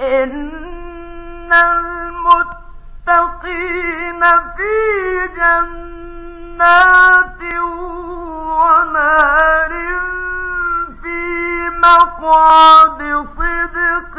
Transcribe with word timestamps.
إن 0.00 0.50
المتقين 3.08 4.22
في 4.56 4.74
جنات 5.36 7.40
ونار 8.60 9.72
في 11.02 11.20
مقعد 11.70 13.00
صدق 13.36 14.16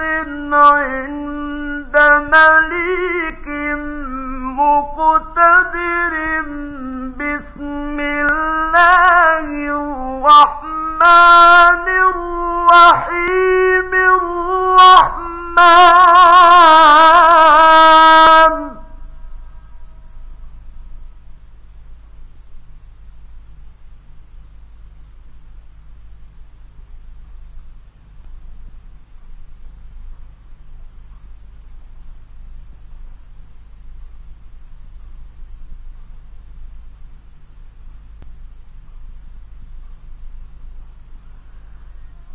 عند 0.54 1.96
مليك 2.34 3.48
مقتدر 4.62 6.14
بسم 7.18 7.98
الله 8.00 9.48
الرحمن 10.22 11.88
الرحيم 11.90 13.11
الرحمن 15.62 16.02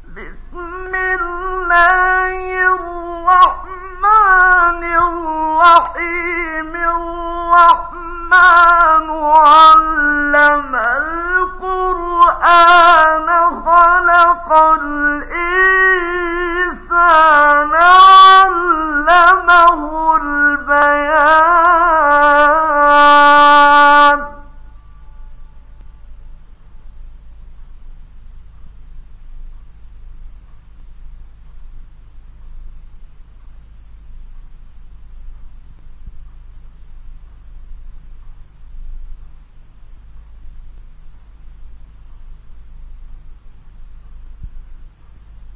بسم 0.07 0.95
الله 0.95 2.37
الرحمن 2.77 4.83
الرحيم 4.85 6.73
الرحمن 6.97 9.11
علم 9.11 10.75
القرآن 12.47 13.29
خلق 13.67 14.49
الإنسان 14.55 15.06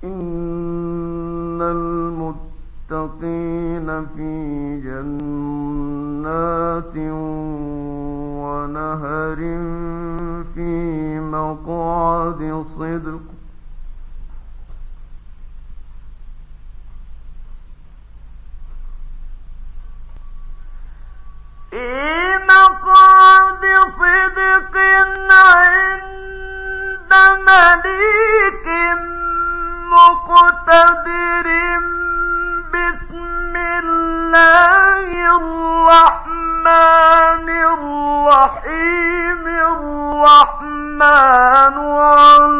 إن 0.04 1.60
المتقين 2.90 3.88
في 4.16 4.30
جنات 4.84 6.26
ونهر 8.42 9.36
في 10.54 10.70
مقعد 11.20 12.64
صدق 12.78 13.20
في 21.72 22.20
الرحمن 41.70 42.59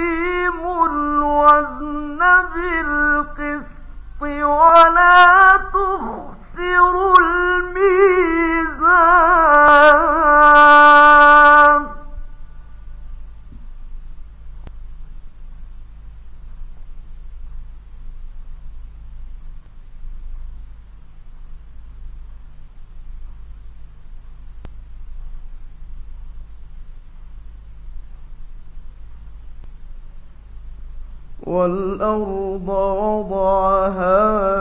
والأرض 31.51 32.69
وضعها 33.03 34.17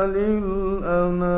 للأنام 0.06 1.30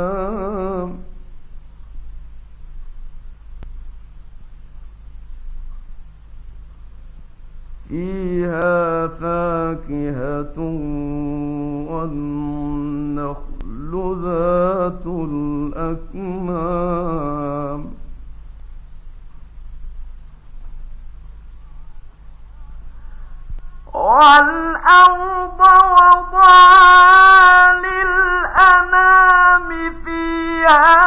والأرض 24.03 25.61
وضعها 26.01 27.73
للأنام 27.75 29.69
فيها 30.05 31.02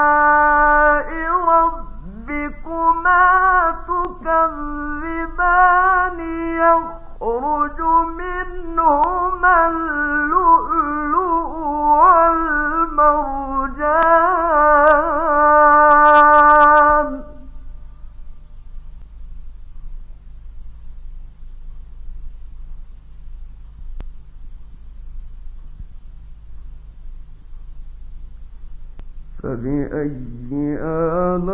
آلاء 30.82 31.52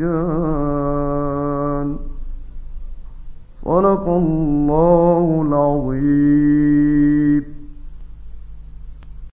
صدق 3.65 4.07
الله 4.07 5.41
العظيم 5.47 6.54